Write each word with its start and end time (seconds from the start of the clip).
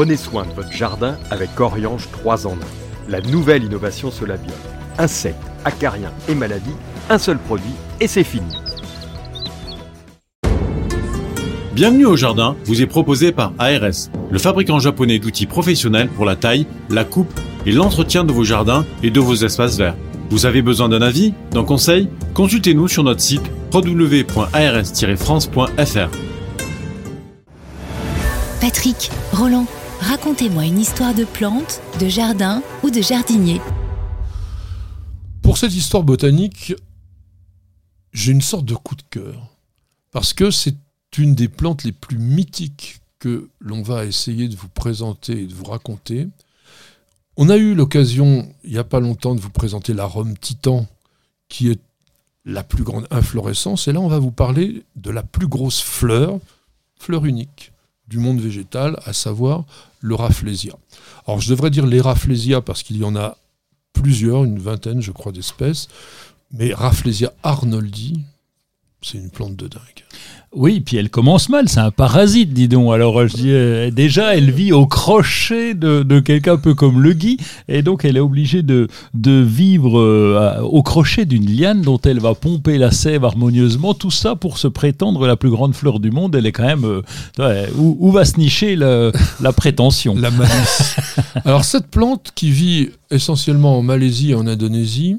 Prenez 0.00 0.16
soin 0.16 0.46
de 0.46 0.52
votre 0.52 0.72
jardin 0.72 1.18
avec 1.30 1.60
Oriange 1.60 2.08
3 2.10 2.46
en 2.46 2.52
1. 2.52 2.54
La 3.10 3.20
nouvelle 3.20 3.64
innovation 3.64 4.10
Solabium. 4.10 4.56
Insectes, 4.96 5.36
acariens 5.66 6.14
et 6.26 6.34
maladies, 6.34 6.72
un 7.10 7.18
seul 7.18 7.36
produit 7.36 7.74
et 8.00 8.06
c'est 8.06 8.24
fini. 8.24 8.50
Bienvenue 11.74 12.06
au 12.06 12.16
jardin 12.16 12.56
vous 12.64 12.80
est 12.80 12.86
proposé 12.86 13.30
par 13.30 13.52
ARS, 13.58 14.08
le 14.30 14.38
fabricant 14.38 14.78
japonais 14.78 15.18
d'outils 15.18 15.44
professionnels 15.44 16.08
pour 16.08 16.24
la 16.24 16.34
taille, 16.34 16.66
la 16.88 17.04
coupe 17.04 17.38
et 17.66 17.72
l'entretien 17.72 18.24
de 18.24 18.32
vos 18.32 18.44
jardins 18.44 18.86
et 19.02 19.10
de 19.10 19.20
vos 19.20 19.34
espaces 19.34 19.76
verts. 19.76 19.96
Vous 20.30 20.46
avez 20.46 20.62
besoin 20.62 20.88
d'un 20.88 21.02
avis, 21.02 21.34
d'un 21.50 21.64
conseil? 21.64 22.08
Consultez-nous 22.32 22.88
sur 22.88 23.04
notre 23.04 23.20
site 23.20 23.44
www.ars-france.fr. 23.70 26.10
Patrick, 28.60 29.10
Roland, 29.32 29.66
racontez-moi 30.00 30.64
une 30.64 30.78
histoire 30.78 31.14
de 31.14 31.24
plante, 31.24 31.80
de 32.00 32.08
jardin 32.08 32.62
ou 32.82 32.90
de 32.90 33.00
jardinier. 33.00 33.60
Pour 35.42 35.58
cette 35.58 35.74
histoire 35.74 36.02
botanique, 36.02 36.74
j'ai 38.12 38.32
une 38.32 38.40
sorte 38.40 38.64
de 38.64 38.74
coup 38.74 38.94
de 38.94 39.02
cœur. 39.10 39.48
Parce 40.10 40.32
que 40.32 40.50
c'est 40.50 40.76
une 41.18 41.34
des 41.34 41.48
plantes 41.48 41.84
les 41.84 41.92
plus 41.92 42.18
mythiques 42.18 43.00
que 43.18 43.48
l'on 43.60 43.82
va 43.82 44.06
essayer 44.06 44.48
de 44.48 44.56
vous 44.56 44.68
présenter 44.68 45.42
et 45.42 45.46
de 45.46 45.54
vous 45.54 45.64
raconter. 45.64 46.28
On 47.36 47.48
a 47.48 47.56
eu 47.56 47.74
l'occasion, 47.74 48.48
il 48.64 48.72
n'y 48.72 48.78
a 48.78 48.84
pas 48.84 49.00
longtemps, 49.00 49.34
de 49.34 49.40
vous 49.40 49.50
présenter 49.50 49.94
l'arôme 49.94 50.36
titan, 50.36 50.86
qui 51.48 51.70
est 51.70 51.80
la 52.44 52.64
plus 52.64 52.82
grande 52.82 53.06
inflorescence. 53.10 53.88
Et 53.88 53.92
là, 53.92 54.00
on 54.00 54.08
va 54.08 54.18
vous 54.18 54.30
parler 54.30 54.84
de 54.96 55.10
la 55.10 55.22
plus 55.22 55.46
grosse 55.46 55.80
fleur, 55.80 56.38
fleur 56.98 57.24
unique 57.24 57.72
du 58.08 58.18
monde 58.18 58.40
végétal, 58.40 58.98
à 59.04 59.12
savoir 59.12 59.64
le 60.00 60.14
Rafflesia. 60.14 60.74
Alors, 61.26 61.40
je 61.40 61.50
devrais 61.50 61.70
dire 61.70 61.86
les 61.86 62.00
Rafflesia 62.00 62.60
parce 62.60 62.82
qu'il 62.82 62.96
y 62.96 63.04
en 63.04 63.16
a 63.16 63.36
plusieurs, 63.92 64.44
une 64.44 64.58
vingtaine, 64.58 65.02
je 65.02 65.12
crois, 65.12 65.32
d'espèces. 65.32 65.88
Mais 66.52 66.74
Rafflesia 66.74 67.32
arnoldi, 67.42 68.24
c'est 69.02 69.18
une 69.18 69.30
plante 69.30 69.56
de 69.56 69.68
dingue. 69.68 70.04
Oui, 70.52 70.80
puis 70.80 70.96
elle 70.96 71.10
commence 71.10 71.48
mal, 71.48 71.68
c'est 71.68 71.78
un 71.78 71.92
parasite, 71.92 72.52
dis 72.52 72.66
donc. 72.66 72.92
Alors, 72.92 73.20
euh, 73.20 73.90
déjà, 73.92 74.36
elle 74.36 74.50
vit 74.50 74.72
au 74.72 74.84
crochet 74.84 75.74
de, 75.74 76.18
quelqu'un 76.18 76.54
un 76.54 76.56
peu 76.56 76.74
comme 76.74 77.00
le 77.00 77.12
Guy, 77.12 77.36
et 77.68 77.82
donc 77.82 78.04
elle 78.04 78.16
est 78.16 78.20
obligée 78.20 78.62
de, 78.62 78.88
de 79.14 79.30
vivre 79.30 80.00
euh, 80.00 80.60
au 80.62 80.82
crochet 80.82 81.24
d'une 81.24 81.46
liane 81.46 81.82
dont 81.82 82.00
elle 82.00 82.18
va 82.18 82.34
pomper 82.34 82.78
la 82.78 82.90
sève 82.90 83.24
harmonieusement, 83.24 83.94
tout 83.94 84.10
ça 84.10 84.34
pour 84.34 84.58
se 84.58 84.66
prétendre 84.66 85.24
la 85.28 85.36
plus 85.36 85.50
grande 85.50 85.72
fleur 85.72 86.00
du 86.00 86.10
monde. 86.10 86.34
Elle 86.34 86.46
est 86.46 86.52
quand 86.52 86.66
même. 86.66 87.02
Euh, 87.38 87.66
où, 87.76 88.10
va 88.10 88.24
se 88.24 88.36
nicher 88.36 88.74
la, 88.74 89.12
la 89.40 89.52
prétention? 89.52 90.16
La 90.16 90.32
malice. 90.32 90.96
Alors, 91.44 91.64
cette 91.64 91.86
plante 91.86 92.32
qui 92.34 92.50
vit 92.50 92.88
essentiellement 93.12 93.78
en 93.78 93.82
Malaisie 93.82 94.32
et 94.32 94.34
en 94.34 94.48
Indonésie 94.48 95.16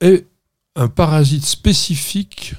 est 0.00 0.26
un 0.74 0.88
parasite 0.88 1.46
spécifique 1.46 2.54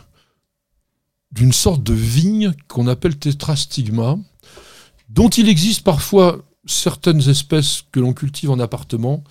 d'une 1.38 1.54
sorte 1.54 1.84
de 1.84 1.94
vigne 1.94 2.52
qu'on 2.68 2.88
appelle 2.88 3.16
tétrastigma, 3.16 4.18
dont 5.10 5.30
il 5.30 5.48
existe 5.48 5.84
parfois 5.84 6.40
certaines 6.66 7.30
espèces 7.30 7.84
que 7.92 8.00
l'on 8.00 8.14
cultive 8.14 8.50
en 8.50 8.60
appartement. 8.60 9.24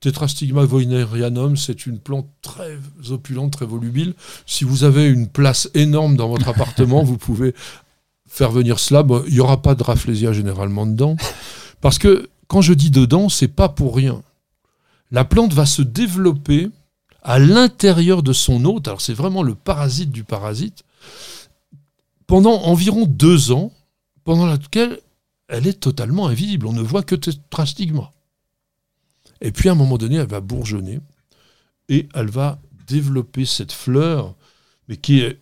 Tétrastigma 0.00 0.64
voinerianum, 0.64 1.56
c'est 1.56 1.86
une 1.86 2.00
plante 2.00 2.28
très 2.42 2.76
opulente, 3.08 3.52
très 3.52 3.64
volubile. 3.64 4.12
Si 4.46 4.64
vous 4.64 4.84
avez 4.84 5.06
une 5.06 5.26
place 5.26 5.70
énorme 5.72 6.16
dans 6.16 6.28
votre 6.28 6.48
appartement, 6.48 7.02
vous 7.02 7.16
pouvez 7.16 7.54
faire 8.28 8.52
venir 8.52 8.78
cela. 8.78 9.02
il 9.26 9.32
n'y 9.32 9.40
aura 9.40 9.62
pas 9.62 9.74
de 9.74 9.82
rafflesia 9.82 10.34
généralement 10.34 10.84
dedans. 10.84 11.16
Parce 11.80 11.98
que 11.98 12.28
quand 12.46 12.60
je 12.60 12.74
dis 12.74 12.90
dedans, 12.90 13.30
c'est 13.30 13.48
pas 13.48 13.70
pour 13.70 13.96
rien. 13.96 14.22
La 15.10 15.24
plante 15.24 15.54
va 15.54 15.64
se 15.64 15.80
développer 15.80 16.68
à 17.22 17.38
l'intérieur 17.38 18.22
de 18.22 18.34
son 18.34 18.66
hôte. 18.66 18.86
Alors 18.86 19.00
c'est 19.00 19.14
vraiment 19.14 19.42
le 19.42 19.54
parasite 19.54 20.10
du 20.10 20.24
parasite 20.24 20.84
pendant 22.28 22.62
environ 22.62 23.06
deux 23.06 23.50
ans, 23.50 23.72
pendant 24.22 24.46
laquelle 24.46 25.00
elle 25.48 25.66
est 25.66 25.80
totalement 25.80 26.28
invisible. 26.28 26.66
On 26.66 26.72
ne 26.72 26.82
voit 26.82 27.02
que 27.02 27.16
tétrastigma. 27.16 28.12
Et 29.40 29.50
puis 29.50 29.68
à 29.68 29.72
un 29.72 29.74
moment 29.74 29.98
donné, 29.98 30.16
elle 30.16 30.28
va 30.28 30.40
bourgeonner 30.40 31.00
et 31.88 32.08
elle 32.14 32.28
va 32.28 32.60
développer 32.86 33.46
cette 33.46 33.72
fleur, 33.72 34.34
mais 34.88 34.96
qui 34.96 35.20
est 35.20 35.38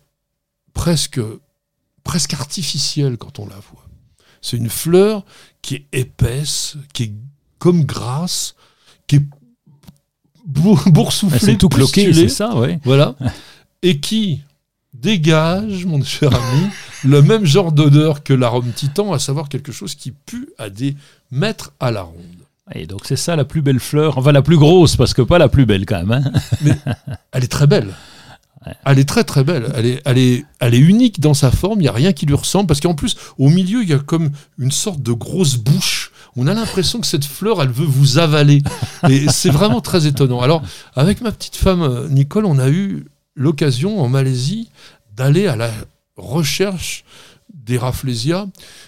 presque, 0.73 1.19
presque 2.03 2.33
artificielle 2.33 3.17
quand 3.17 3.39
on 3.39 3.47
la 3.47 3.55
voit. 3.55 3.85
C'est 4.41 4.57
une 4.57 4.69
fleur 4.69 5.25
qui 5.61 5.75
est 5.75 5.85
épaisse, 5.91 6.77
qui 6.93 7.03
est 7.03 7.13
comme 7.59 7.83
grasse, 7.83 8.55
qui 9.07 9.17
est 9.17 9.25
boursouflée, 10.45 11.39
c'est 11.39 11.57
tout 11.57 11.69
cloqué, 11.69 12.13
c'est 12.13 12.29
ça, 12.29 12.55
oui. 12.55 12.77
Voilà. 12.85 13.15
Et 13.81 13.99
qui, 13.99 14.41
dégage, 15.01 15.85
mon 15.85 16.03
cher 16.03 16.33
ami, 16.33 16.67
le 17.03 17.21
même 17.21 17.45
genre 17.45 17.71
d'odeur 17.71 18.23
que 18.23 18.33
l'arôme 18.33 18.71
titan, 18.71 19.13
à 19.13 19.19
savoir 19.19 19.49
quelque 19.49 19.71
chose 19.71 19.95
qui 19.95 20.11
pue 20.11 20.49
à 20.57 20.69
des 20.69 20.95
mètres 21.31 21.73
à 21.79 21.91
la 21.91 22.01
ronde. 22.01 22.23
Et 22.75 22.85
donc 22.85 23.01
c'est 23.05 23.15
ça 23.15 23.35
la 23.35 23.45
plus 23.45 23.61
belle 23.61 23.79
fleur, 23.79 24.17
enfin 24.17 24.31
la 24.31 24.41
plus 24.41 24.57
grosse, 24.57 24.95
parce 24.95 25.13
que 25.13 25.21
pas 25.21 25.37
la 25.37 25.47
plus 25.47 25.65
belle 25.65 25.85
quand 25.85 26.03
même. 26.03 26.11
Hein. 26.11 26.31
Mais 26.61 26.77
elle 27.31 27.43
est 27.43 27.51
très 27.51 27.67
belle. 27.67 27.93
Elle 28.85 28.99
est 28.99 29.07
très 29.07 29.23
très 29.23 29.43
belle. 29.43 29.71
Elle 29.75 29.85
est, 29.85 30.01
elle 30.05 30.17
est, 30.17 30.45
elle 30.59 30.73
est 30.73 30.79
unique 30.79 31.19
dans 31.19 31.33
sa 31.33 31.51
forme. 31.51 31.79
Il 31.79 31.83
n'y 31.83 31.87
a 31.87 31.93
rien 31.93 32.11
qui 32.11 32.25
lui 32.25 32.35
ressemble. 32.35 32.67
Parce 32.67 32.81
qu'en 32.81 32.95
plus, 32.95 33.15
au 33.37 33.49
milieu, 33.49 33.81
il 33.81 33.89
y 33.89 33.93
a 33.93 33.99
comme 33.99 34.31
une 34.57 34.71
sorte 34.71 35.01
de 35.01 35.13
grosse 35.13 35.55
bouche. 35.55 36.11
On 36.35 36.47
a 36.47 36.53
l'impression 36.53 36.99
que 36.99 37.07
cette 37.07 37.25
fleur, 37.25 37.61
elle 37.61 37.69
veut 37.69 37.85
vous 37.85 38.17
avaler. 38.17 38.61
Et 39.09 39.27
c'est 39.29 39.49
vraiment 39.49 39.81
très 39.81 40.05
étonnant. 40.05 40.41
Alors, 40.41 40.61
avec 40.95 41.21
ma 41.21 41.31
petite 41.31 41.55
femme 41.55 41.81
euh, 41.81 42.09
Nicole, 42.09 42.45
on 42.45 42.59
a 42.59 42.69
eu 42.69 43.05
l'occasion 43.37 44.01
en 44.01 44.09
Malaisie 44.09 44.69
d'aller 45.15 45.47
à 45.47 45.55
la 45.55 45.71
recherche 46.17 47.05
des 47.53 47.77
Rafflesia. 47.77 48.47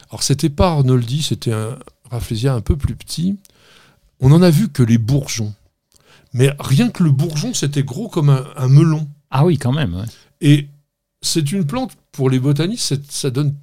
Alors 0.09 0.23
c'était 0.23 0.49
pas 0.49 0.69
Arnoldi, 0.69 1.21
c'était 1.21 1.53
un 1.53 1.77
Rafflesia 2.11 2.53
un 2.53 2.61
peu 2.61 2.75
plus 2.75 2.95
petit. 2.95 3.37
On 4.19 4.29
n'en 4.29 4.41
a 4.41 4.49
vu 4.49 4.67
que 4.69 4.83
les 4.83 4.97
bourgeons. 4.97 5.53
Mais 6.33 6.53
rien 6.59 6.89
que 6.89 7.03
le 7.03 7.11
bourgeon, 7.11 7.53
c'était 7.53 7.83
gros 7.83 8.09
comme 8.09 8.29
un, 8.29 8.67
melon. 8.67 9.07
Ah 9.31 9.45
oui, 9.45 9.57
quand 9.57 9.71
même. 9.71 10.05
Et 10.41 10.67
c'est 11.21 11.51
une 11.51 11.65
plante, 11.65 11.93
pour 12.11 12.29
les 12.29 12.39
botanistes, 12.39 12.99
ça 13.09 13.29
donne 13.29 13.55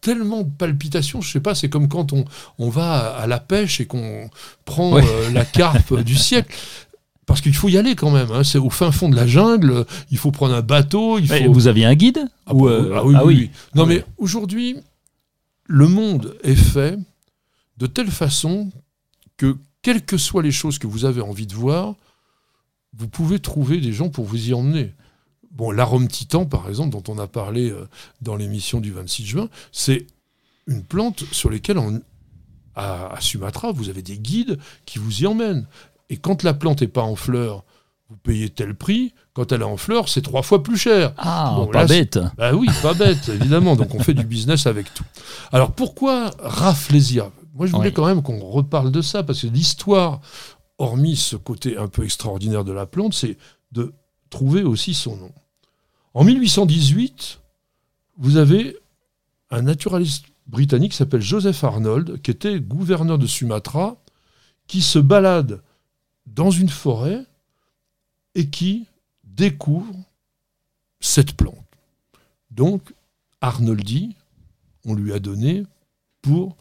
tellement 0.00 0.42
de 0.42 0.50
palpitations, 0.50 1.20
je 1.20 1.30
sais 1.30 1.40
pas, 1.40 1.54
c'est 1.54 1.68
comme 1.68 1.88
quand 1.88 2.12
on, 2.12 2.24
on 2.58 2.70
va 2.70 3.16
à 3.16 3.26
la 3.26 3.40
pêche 3.40 3.80
et 3.80 3.86
qu'on 3.86 4.30
prend 4.64 4.96
euh, 4.96 5.30
la 5.32 5.44
carpe 5.44 6.00
du 6.00 6.16
siècle. 6.16 6.54
Parce 7.28 7.42
qu'il 7.42 7.54
faut 7.54 7.68
y 7.68 7.76
aller 7.76 7.94
quand 7.94 8.10
même. 8.10 8.32
Hein. 8.32 8.42
C'est 8.42 8.56
au 8.56 8.70
fin 8.70 8.90
fond 8.90 9.10
de 9.10 9.14
la 9.14 9.26
jungle. 9.26 9.84
Il 10.10 10.16
faut 10.16 10.30
prendre 10.30 10.54
un 10.54 10.62
bateau. 10.62 11.18
Il 11.18 11.28
faut... 11.28 11.52
Vous 11.52 11.68
aviez 11.68 11.84
un 11.84 11.94
guide 11.94 12.26
ah, 12.46 12.54
bah, 12.54 12.64
euh, 12.64 12.94
ah, 12.96 13.04
oui, 13.04 13.14
ah 13.16 13.24
oui, 13.26 13.50
Non, 13.74 13.84
mais 13.84 14.02
aujourd'hui, 14.16 14.76
le 15.66 15.86
monde 15.88 16.36
est 16.42 16.56
fait 16.56 16.98
de 17.76 17.86
telle 17.86 18.10
façon 18.10 18.70
que, 19.36 19.58
quelles 19.82 20.06
que 20.06 20.16
soient 20.16 20.42
les 20.42 20.50
choses 20.50 20.78
que 20.78 20.86
vous 20.86 21.04
avez 21.04 21.20
envie 21.20 21.46
de 21.46 21.54
voir, 21.54 21.96
vous 22.96 23.08
pouvez 23.08 23.38
trouver 23.38 23.78
des 23.78 23.92
gens 23.92 24.08
pour 24.08 24.24
vous 24.24 24.48
y 24.48 24.54
emmener. 24.54 24.94
Bon, 25.50 25.70
l'arôme 25.70 26.08
titan, 26.08 26.46
par 26.46 26.66
exemple, 26.66 26.90
dont 26.90 27.12
on 27.12 27.18
a 27.18 27.26
parlé 27.26 27.70
euh, 27.70 27.86
dans 28.22 28.36
l'émission 28.36 28.80
du 28.80 28.90
26 28.90 29.26
juin, 29.26 29.48
c'est 29.70 30.06
une 30.66 30.82
plante 30.82 31.24
sur 31.30 31.50
laquelle 31.50 31.76
on, 31.76 32.00
à, 32.74 33.16
Sumatra, 33.20 33.72
vous 33.72 33.90
avez 33.90 34.02
des 34.02 34.18
guides 34.18 34.58
qui 34.86 34.98
vous 34.98 35.22
y 35.22 35.26
emmènent. 35.26 35.66
Et 36.10 36.16
quand 36.16 36.42
la 36.42 36.54
plante 36.54 36.80
n'est 36.80 36.88
pas 36.88 37.02
en 37.02 37.16
fleur, 37.16 37.64
vous 38.08 38.16
payez 38.16 38.48
tel 38.48 38.74
prix. 38.74 39.12
Quand 39.34 39.52
elle 39.52 39.60
est 39.60 39.64
en 39.64 39.76
fleur, 39.76 40.08
c'est 40.08 40.22
trois 40.22 40.42
fois 40.42 40.62
plus 40.62 40.78
cher. 40.78 41.12
Ah, 41.18 41.60
pas 41.72 41.86
bête. 41.86 42.18
Bah 42.36 42.54
oui, 42.54 42.68
pas 42.82 42.94
bête, 42.94 43.28
évidemment. 43.34 43.76
Donc 43.76 43.94
on 43.94 44.00
fait 44.00 44.14
du 44.14 44.24
business 44.24 44.66
avec 44.66 44.92
tout. 44.94 45.04
Alors 45.52 45.72
pourquoi 45.72 46.30
Rafflesia? 46.40 47.30
Moi, 47.54 47.66
je 47.66 47.72
voulais 47.72 47.92
quand 47.92 48.06
même 48.06 48.22
qu'on 48.22 48.38
reparle 48.38 48.92
de 48.92 49.02
ça, 49.02 49.24
parce 49.24 49.42
que 49.42 49.48
l'histoire, 49.48 50.20
hormis 50.78 51.16
ce 51.16 51.34
côté 51.34 51.76
un 51.76 51.88
peu 51.88 52.04
extraordinaire 52.04 52.64
de 52.64 52.72
la 52.72 52.86
plante, 52.86 53.14
c'est 53.14 53.36
de 53.72 53.92
trouver 54.30 54.62
aussi 54.62 54.94
son 54.94 55.16
nom. 55.16 55.32
En 56.14 56.24
1818, 56.24 57.40
vous 58.18 58.36
avez 58.36 58.76
un 59.50 59.62
naturaliste 59.62 60.26
britannique 60.46 60.92
qui 60.92 60.98
s'appelle 60.98 61.20
Joseph 61.20 61.62
Arnold, 61.64 62.22
qui 62.22 62.30
était 62.30 62.60
gouverneur 62.60 63.18
de 63.18 63.26
Sumatra, 63.26 63.96
qui 64.66 64.80
se 64.80 64.98
balade 64.98 65.60
dans 66.34 66.50
une 66.50 66.68
forêt 66.68 67.24
et 68.34 68.48
qui 68.48 68.86
découvre 69.24 69.94
cette 71.00 71.32
plante. 71.32 71.64
Donc, 72.50 72.94
Arnoldi, 73.40 74.16
on 74.84 74.94
lui 74.94 75.12
a 75.12 75.18
donné 75.18 75.64
pour 76.22 76.56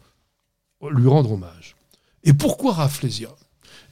lui 0.91 1.07
rendre 1.07 1.31
hommage. 1.31 1.75
Et 2.23 2.33
pourquoi 2.33 2.73
Rafflesia? 2.73 3.29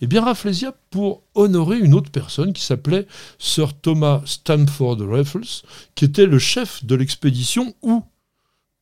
Eh 0.01 0.07
bien, 0.07 0.23
Rafflesia 0.23 0.73
pour 0.89 1.23
honorer 1.33 1.79
une 1.79 1.93
autre 1.93 2.11
personne 2.11 2.53
qui 2.53 2.63
s'appelait 2.63 3.07
Sir 3.39 3.73
Thomas 3.73 4.21
Stamford 4.25 4.97
Raffles, 4.99 5.63
qui 5.95 6.05
était 6.05 6.25
le 6.25 6.37
chef 6.37 6.85
de 6.85 6.95
l'expédition 6.95 7.73
où 7.81 8.03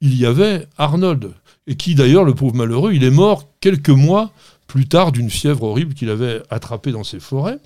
il 0.02 0.18
y 0.18 0.26
avait 0.26 0.68
Arnold, 0.78 1.34
et 1.68 1.78
qui 1.78 1.96
d'ailleurs, 1.96 2.26
le 2.26 2.36
pauvre 2.36 2.56
malheureux, 2.56 2.94
il 2.94 3.04
est 3.04 3.12
mort 3.12 3.48
quelques 3.62 3.90
mois 3.90 4.34
plus 4.74 4.88
tard 4.88 5.12
d'une 5.12 5.30
fièvre 5.30 5.62
horrible 5.62 5.94
qu'il 5.94 6.10
avait 6.10 6.42
attrapée 6.50 6.92
dans 6.92 7.04
ses 7.04 7.20
forêts. 7.20 7.60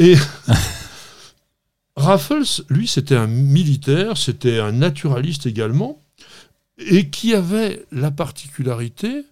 Et 0.00 0.16
Raffles, 1.96 2.64
lui, 2.68 2.88
c'était 2.88 3.14
un 3.14 3.28
militaire, 3.28 4.16
c'était 4.16 4.58
un 4.58 4.72
naturaliste 4.72 5.46
également, 5.46 6.02
et 6.76 7.08
qui 7.08 7.34
avait 7.34 7.86
la 7.92 8.10
particularité, 8.10 9.26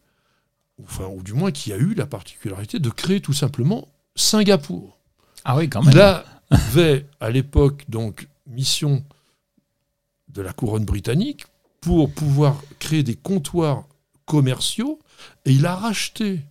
enfin, 0.85 1.07
ou 1.07 1.25
du 1.25 1.33
moins 1.33 1.51
qui 1.51 1.73
a 1.73 1.77
eu 1.77 1.95
la 1.95 2.07
particularité 2.07 2.79
de 2.79 2.89
créer 2.89 3.21
tout 3.21 3.33
simplement 3.33 3.89
Singapour. 4.15 4.97
Ah 5.45 5.57
oui, 5.57 5.69
quand 5.69 5.83
même. 5.83 5.93
Il 5.93 6.57
avait 6.57 7.05
à 7.19 7.31
l'époque 7.31 7.83
donc 7.89 8.29
mission 8.47 9.05
de 10.29 10.41
la 10.41 10.53
couronne 10.53 10.85
britannique 10.85 11.47
pour 11.81 12.13
pouvoir 12.13 12.63
créer 12.79 13.03
des 13.03 13.17
comptoirs 13.17 13.83
commerciaux 14.25 15.01
et 15.47 15.51
il 15.51 15.67
a 15.67 15.75
racheté 15.75 16.43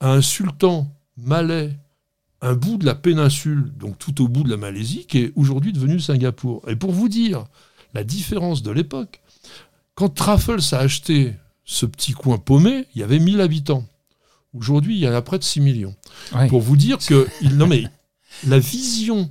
à 0.00 0.12
un 0.12 0.22
sultan 0.22 0.90
malais 1.16 1.76
un 2.40 2.54
bout 2.54 2.76
de 2.76 2.86
la 2.86 2.94
péninsule, 2.94 3.72
donc 3.76 3.98
tout 3.98 4.22
au 4.22 4.28
bout 4.28 4.44
de 4.44 4.50
la 4.50 4.56
Malaisie, 4.56 5.06
qui 5.06 5.18
est 5.18 5.32
aujourd'hui 5.34 5.72
devenu 5.72 5.98
Singapour. 5.98 6.62
Et 6.68 6.76
pour 6.76 6.92
vous 6.92 7.08
dire 7.08 7.44
la 7.94 8.04
différence 8.04 8.62
de 8.62 8.70
l'époque, 8.70 9.20
quand 9.96 10.18
Raffles 10.20 10.60
a 10.72 10.78
acheté 10.78 11.34
ce 11.64 11.84
petit 11.84 12.12
coin 12.12 12.38
paumé, 12.38 12.86
il 12.94 13.00
y 13.00 13.02
avait 13.02 13.18
1000 13.18 13.40
habitants. 13.40 13.84
Aujourd'hui, 14.54 14.94
il 14.96 15.00
y 15.00 15.08
en 15.08 15.12
a 15.14 15.20
près 15.22 15.38
de 15.38 15.44
6 15.44 15.60
millions. 15.60 15.96
Ouais. 16.34 16.46
Pour 16.46 16.60
vous 16.60 16.76
dire 16.76 16.98
que 16.98 17.26
il, 17.42 17.56
non 17.56 17.66
mais, 17.66 17.84
la 18.46 18.58
vision 18.60 19.28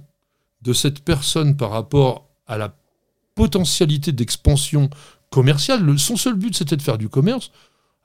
de 0.63 0.73
cette 0.73 0.99
personne 0.99 1.55
par 1.55 1.71
rapport 1.71 2.27
à 2.45 2.57
la 2.57 2.75
potentialité 3.35 4.11
d'expansion 4.11 4.89
commerciale, 5.29 5.81
le- 5.83 5.97
son 5.97 6.17
seul 6.17 6.33
but 6.35 6.55
c'était 6.57 6.75
de 6.75 6.81
faire 6.81 6.97
du 6.97 7.07
commerce, 7.09 7.51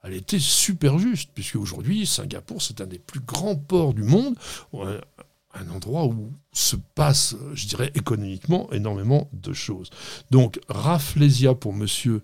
elle 0.03 0.15
était 0.15 0.39
super 0.39 0.99
juste, 0.99 1.31
puisque 1.35 1.57
aujourd'hui, 1.57 2.07
Singapour, 2.07 2.61
c'est 2.61 2.81
un 2.81 2.87
des 2.87 2.99
plus 2.99 3.21
grands 3.21 3.57
ports 3.57 3.95
du 3.95 4.03
monde, 4.03 4.35
un, 4.75 4.99
un 5.55 5.71
endroit 5.71 6.07
où 6.07 6.33
se 6.53 6.77
passe, 6.95 7.37
je 7.55 7.67
dirais, 7.67 7.93
économiquement 7.95 8.71
énormément 8.73 9.29
de 9.33 9.53
choses. 9.53 9.91
Donc, 10.31 10.61
Rafflesia 10.69 11.55
pour 11.55 11.73
monsieur 11.73 12.23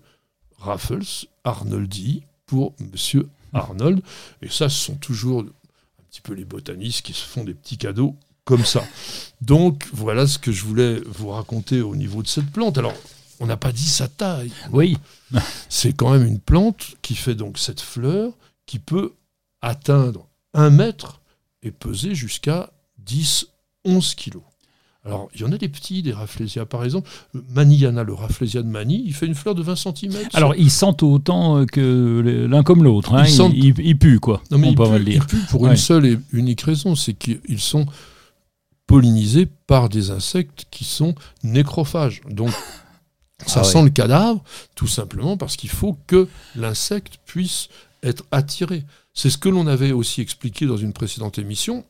Raffles, 0.57 1.27
Arnoldi 1.43 2.23
pour 2.45 2.73
monsieur 2.79 3.29
Arnold, 3.53 4.01
et 4.41 4.49
ça, 4.49 4.69
ce 4.69 4.85
sont 4.85 4.95
toujours 4.95 5.41
un 5.41 6.03
petit 6.09 6.21
peu 6.21 6.33
les 6.33 6.45
botanistes 6.45 7.03
qui 7.03 7.13
se 7.13 7.25
font 7.25 7.43
des 7.43 7.53
petits 7.53 7.77
cadeaux 7.77 8.15
comme 8.43 8.65
ça. 8.65 8.83
Donc, 9.41 9.87
voilà 9.93 10.27
ce 10.27 10.39
que 10.39 10.51
je 10.51 10.65
voulais 10.65 11.01
vous 11.05 11.29
raconter 11.29 11.81
au 11.81 11.95
niveau 11.95 12.23
de 12.23 12.27
cette 12.27 12.51
plante. 12.51 12.77
Alors, 12.77 12.95
on 13.39 13.45
n'a 13.47 13.57
pas 13.57 13.71
dit 13.71 13.87
sa 13.87 14.07
taille 14.07 14.51
Oui. 14.71 14.97
c'est 15.69 15.93
quand 15.93 16.11
même 16.11 16.25
une 16.27 16.39
plante 16.39 16.95
qui 17.01 17.15
fait 17.15 17.35
donc 17.35 17.57
cette 17.57 17.81
fleur 17.81 18.33
qui 18.65 18.79
peut 18.79 19.13
atteindre 19.61 20.27
un 20.53 20.69
mètre 20.69 21.21
et 21.63 21.71
peser 21.71 22.15
jusqu'à 22.15 22.71
10, 23.05 23.47
11 23.85 24.15
kilos. 24.15 24.43
Alors, 25.05 25.29
il 25.33 25.41
y 25.41 25.43
en 25.45 25.51
a 25.53 25.57
des 25.57 25.69
petits, 25.69 26.03
des 26.03 26.11
rafflésias. 26.13 26.65
Par 26.65 26.83
exemple, 26.83 27.09
Maniana, 27.55 28.03
le 28.03 28.13
rafflésia 28.13 28.61
de 28.61 28.67
Mani, 28.67 29.01
il 29.05 29.13
fait 29.13 29.25
une 29.25 29.33
fleur 29.35 29.55
de 29.55 29.63
20 29.63 29.75
cm. 29.75 30.13
Alors, 30.33 30.53
ils 30.55 30.69
sentent 30.69 31.03
autant 31.03 31.65
que 31.65 32.45
l'un 32.49 32.63
comme 32.63 32.83
l'autre. 32.83 33.13
Hein. 33.13 33.23
Ils 33.25 33.29
Ils, 33.29 33.33
sentent- 33.35 33.53
ils- 33.55 33.79
ils 33.79 33.97
puent, 33.97 34.19
quoi. 34.19 34.43
non, 34.51 34.57
mais 34.57 34.67
on 34.67 34.71
il 34.71 34.75
peut 34.75 34.83
pue, 34.89 34.99
le 34.99 35.05
dire. 35.05 35.23
il 35.23 35.27
pue 35.27 35.45
pour 35.49 35.61
Ouais. 35.61 35.71
une 35.71 35.77
seule 35.77 36.05
et 36.05 36.19
unique 36.33 36.61
raison, 36.61 36.95
c'est 36.95 37.13
qu'ils 37.13 37.59
sont 37.61 37.85
pollinisés 38.87 39.47
par 39.67 39.89
des 39.89 40.11
insectes 40.11 40.65
qui 40.71 40.83
sont 40.83 41.15
nécrophages. 41.43 42.21
Donc, 42.29 42.51
ça 43.45 43.61
Ah 43.61 43.63
sent 43.63 43.83
le 43.83 43.89
cadavre, 43.89 44.43
tout 44.75 44.87
simplement 44.87 45.37
parce 45.37 45.55
qu'il 45.55 45.69
faut 45.69 45.97
que 46.07 46.27
l'insecte 46.55 47.19
puisse 47.25 47.69
être 48.03 48.25
attiré. 48.31 48.85
C'est 49.13 49.29
ce 49.29 49.37
que 49.37 49.49
l'on 49.49 49.67
avait 49.67 49.91
aussi 49.91 50.21
expliqué 50.21 50.65
dans 50.65 50.77
une 50.77 50.93
précédente 50.93 51.39
émission, 51.39 51.85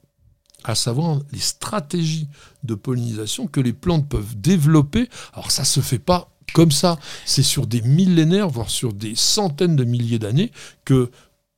à 0.64 0.76
savoir 0.76 1.20
les 1.32 1.40
stratégies 1.40 2.28
de 2.64 2.76
pollinisation 2.76 3.48
que 3.48 3.62
les 3.62 3.74
plantes 3.74 4.08
peuvent 4.08 4.40
développer. 4.40 5.10
Alors 5.34 5.52
ça 5.52 5.64
se 5.64 5.80
fait 5.80 6.00
pas 6.00 6.30
comme 6.54 6.72
ça, 6.72 6.98
c'est 7.26 7.44
sur 7.44 7.68
des 7.68 7.82
millénaires, 7.82 8.50
voire 8.50 8.70
sur 8.70 8.94
des 8.94 9.16
centaines 9.16 9.76
de 9.76 9.84
milliers 9.84 10.20
d'années 10.20 10.52
que 10.84 11.12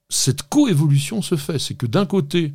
cette 0.09 0.43
coévolution 0.43 1.21
se 1.21 1.35
fait. 1.37 1.59
C'est 1.59 1.75
que 1.75 1.85
d'un 1.85 2.05
côté, 2.05 2.53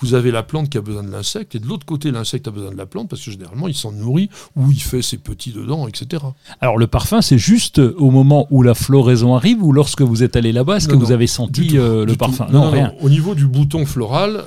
vous 0.00 0.14
avez 0.14 0.30
la 0.32 0.42
plante 0.42 0.68
qui 0.70 0.76
a 0.76 0.80
besoin 0.80 1.02
de 1.04 1.10
l'insecte, 1.10 1.54
et 1.54 1.58
de 1.60 1.66
l'autre 1.66 1.86
côté, 1.86 2.10
l'insecte 2.10 2.48
a 2.48 2.50
besoin 2.50 2.72
de 2.72 2.76
la 2.76 2.84
plante, 2.86 3.08
parce 3.08 3.24
que 3.24 3.30
généralement, 3.30 3.68
il 3.68 3.74
s'en 3.74 3.92
nourrit, 3.92 4.28
ou 4.56 4.70
il 4.72 4.80
fait 4.82 5.02
ses 5.02 5.18
petits 5.18 5.52
dedans, 5.52 5.86
etc. 5.86 6.22
Alors, 6.60 6.78
le 6.78 6.86
parfum, 6.88 7.22
c'est 7.22 7.38
juste 7.38 7.78
au 7.78 8.10
moment 8.10 8.46
où 8.50 8.62
la 8.62 8.74
floraison 8.74 9.34
arrive 9.36 9.62
ou 9.62 9.72
lorsque 9.72 10.02
vous 10.02 10.22
êtes 10.24 10.34
allé 10.36 10.52
là-bas, 10.52 10.76
est-ce 10.78 10.88
que 10.88 10.94
Non, 10.94 10.98
vous 10.98 11.12
avez 11.12 11.28
senti 11.28 11.78
euh, 11.78 12.04
le 12.04 12.16
parfum? 12.16 12.46
Non, 12.50 12.70
rien. 12.70 12.92
Au 13.00 13.08
niveau 13.08 13.34
du 13.36 13.46
bouton 13.46 13.86
floral, 13.86 14.44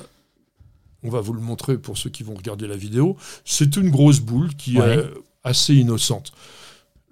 on 1.03 1.09
va 1.09 1.21
vous 1.21 1.33
le 1.33 1.41
montrer 1.41 1.77
pour 1.77 1.97
ceux 1.97 2.09
qui 2.09 2.23
vont 2.23 2.33
regarder 2.35 2.67
la 2.67 2.75
vidéo, 2.75 3.15
c'est 3.45 3.77
une 3.77 3.89
grosse 3.89 4.19
boule 4.19 4.53
qui 4.55 4.77
Ouais. 4.79 4.97
est 4.97 5.05
assez 5.45 5.75
innocente. 5.75 6.33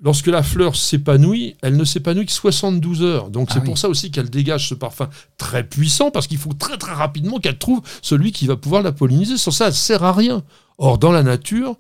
Lorsque 0.02 0.28
la 0.28 0.44
fleur 0.44 0.76
s'épanouit, 0.76 1.56
elle 1.62 1.78
ne 1.78 1.86
s'épanouit 1.86 2.26
que 2.26 2.32
72 2.32 3.02
heures. 3.02 3.30
Donc 3.30 3.48
Ah 3.50 3.54
c'est 3.54 3.60
oui. 3.62 3.66
pour 3.66 3.78
ça 3.78 3.88
aussi 3.88 4.12
qu'elle 4.12 4.30
dégage 4.30 4.68
ce 4.70 4.76
parfum 4.76 5.10
très 5.38 5.64
puissant, 5.68 6.12
parce 6.12 6.28
qu'il 6.28 6.38
faut 6.38 6.54
très 6.54 6.78
très 6.78 6.94
rapidement 6.94 7.40
qu'elle 7.40 7.58
trouve 7.58 7.82
celui 8.02 8.32
qui 8.34 8.46
va 8.46 8.58
pouvoir 8.58 8.82
la 8.84 8.92
polliniser. 8.92 9.38
Sans 9.38 9.52
ça, 9.52 9.68
elle 9.68 9.74
sert 9.74 10.04
à 10.04 10.12
rien. 10.14 10.44
Or, 10.78 10.98
dans 10.98 11.12
la 11.14 11.24
nature, 11.24 11.78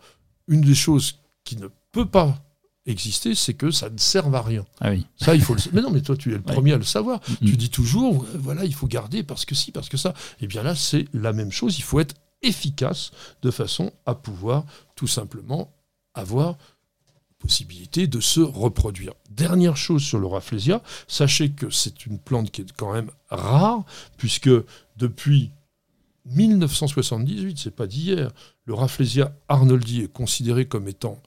une 0.47 0.61
des 0.61 0.75
choses 0.75 1.19
qui 1.43 1.57
ne 1.57 1.67
peut 1.91 2.05
pas 2.05 2.41
exister, 2.85 3.35
c'est 3.35 3.53
que 3.55 3.69
ça 3.71 3.89
ne 3.89 3.97
serve 3.97 4.33
à 4.35 4.41
rien. 4.41 4.63
Ah 4.79 4.91
oui. 4.91 5.05
Ça, 5.17 5.35
il 5.35 5.41
faut 5.41 5.53
le 5.55 5.61
Mais 5.73 5.81
non, 5.81 5.89
mais 5.91 6.01
toi, 6.01 6.15
tu 6.15 6.29
es 6.29 6.33
le 6.33 6.37
Ouais. 6.37 6.53
premier 6.53 6.71
à 6.73 6.77
le 6.77 6.83
savoir. 6.83 7.19
Tu 7.43 7.57
dis 7.57 7.69
toujours, 7.69 8.25
voilà, 8.39 8.63
il 8.63 8.73
faut 8.73 8.87
garder 8.87 9.23
parce 9.23 9.43
que 9.43 9.55
si, 9.55 9.71
parce 9.71 9.89
que 9.89 9.97
ça. 9.97 10.13
Eh 10.39 10.47
bien 10.47 10.63
là, 10.63 10.73
c'est 10.75 11.05
la 11.13 11.33
même 11.33 11.51
chose. 11.51 11.77
Il 11.79 11.83
faut 11.83 11.99
être 11.99 12.15
efficace 12.43 13.11
de 13.41 13.51
façon 13.51 13.91
à 14.05 14.13
pouvoir 14.15 14.63
tout 14.95 15.07
simplement 15.07 15.73
avoir 16.13 16.55
possibilité 17.39 18.07
de 18.07 18.19
se 18.19 18.39
reproduire. 18.39 19.13
Dernière 19.29 19.77
chose 19.77 20.03
sur 20.03 20.19
le 20.19 20.27
rafflesia, 20.27 20.81
sachez 21.07 21.51
que 21.51 21.69
c'est 21.69 22.05
une 22.05 22.19
plante 22.19 22.51
qui 22.51 22.61
est 22.61 22.71
quand 22.73 22.93
même 22.93 23.11
rare, 23.29 23.83
puisque 24.17 24.49
depuis 24.97 25.51
1978, 26.25 27.59
c'est 27.59 27.75
pas 27.75 27.87
d'hier, 27.87 28.31
le 28.65 28.73
rafflesia 28.73 29.35
arnoldi 29.47 30.01
est 30.01 30.11
considéré 30.11 30.65
comme 30.65 30.87
étant 30.87 31.21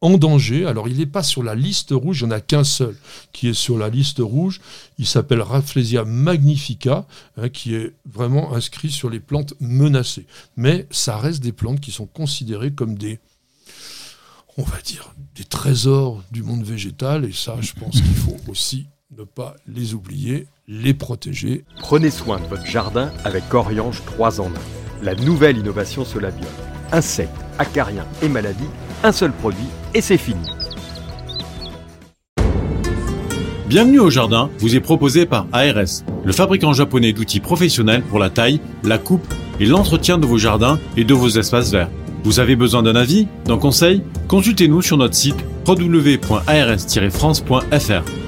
en 0.00 0.16
danger. 0.16 0.66
Alors, 0.66 0.88
il 0.88 0.98
n'est 0.98 1.06
pas 1.06 1.22
sur 1.22 1.42
la 1.42 1.54
liste 1.54 1.90
rouge, 1.90 2.20
il 2.20 2.26
n'y 2.26 2.32
en 2.32 2.36
a 2.36 2.40
qu'un 2.40 2.64
seul 2.64 2.96
qui 3.32 3.48
est 3.48 3.54
sur 3.54 3.76
la 3.76 3.88
liste 3.88 4.18
rouge. 4.20 4.60
Il 4.98 5.06
s'appelle 5.06 5.42
Rafflesia 5.42 6.04
magnifica, 6.04 7.06
hein, 7.36 7.48
qui 7.48 7.74
est 7.74 7.94
vraiment 8.06 8.54
inscrit 8.54 8.90
sur 8.90 9.10
les 9.10 9.20
plantes 9.20 9.54
menacées. 9.60 10.26
Mais 10.56 10.86
ça 10.90 11.16
reste 11.16 11.42
des 11.42 11.52
plantes 11.52 11.80
qui 11.80 11.92
sont 11.92 12.06
considérées 12.06 12.72
comme 12.72 12.96
des, 12.96 13.18
on 14.56 14.62
va 14.62 14.80
dire, 14.84 15.12
des 15.34 15.44
trésors 15.44 16.22
du 16.30 16.42
monde 16.42 16.62
végétal. 16.62 17.24
Et 17.24 17.32
ça, 17.32 17.56
je 17.60 17.72
pense 17.72 18.00
qu'il 18.00 18.14
faut 18.14 18.36
aussi 18.48 18.86
ne 19.16 19.24
pas 19.24 19.56
les 19.66 19.94
oublier, 19.94 20.46
les 20.68 20.94
protéger. 20.94 21.64
Prenez 21.80 22.10
soin 22.10 22.38
de 22.38 22.46
votre 22.46 22.66
jardin 22.66 23.10
avec 23.24 23.52
Oriange 23.52 24.02
3 24.06 24.40
en 24.40 24.46
1. 24.46 24.50
La 25.02 25.14
nouvelle 25.14 25.58
innovation 25.58 26.04
Solabiol. 26.04 26.48
Insectes, 26.92 27.30
acariens 27.58 28.06
et 28.22 28.28
maladies, 28.28 28.68
un 29.02 29.12
seul 29.12 29.32
produit 29.32 29.66
et 29.94 30.00
c'est 30.00 30.18
fini. 30.18 30.46
Bienvenue 33.68 34.00
au 34.00 34.10
jardin 34.10 34.50
vous 34.58 34.74
est 34.74 34.80
proposé 34.80 35.26
par 35.26 35.46
ARS, 35.52 36.02
le 36.24 36.32
fabricant 36.32 36.72
japonais 36.72 37.12
d'outils 37.12 37.38
professionnels 37.38 38.02
pour 38.02 38.18
la 38.18 38.28
taille, 38.28 38.60
la 38.82 38.98
coupe 38.98 39.32
et 39.60 39.66
l'entretien 39.66 40.18
de 40.18 40.26
vos 40.26 40.38
jardins 40.38 40.80
et 40.96 41.04
de 41.04 41.14
vos 41.14 41.28
espaces 41.28 41.70
verts. 41.70 41.88
Vous 42.24 42.40
avez 42.40 42.56
besoin 42.56 42.82
d'un 42.82 42.96
avis, 42.96 43.28
d'un 43.46 43.58
conseil? 43.58 44.02
Consultez-nous 44.28 44.82
sur 44.82 44.96
notre 44.96 45.14
site 45.14 45.36
www.ars-france.fr. 45.66 48.19